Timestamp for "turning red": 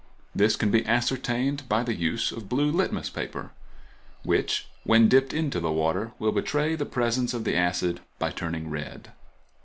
8.31-9.11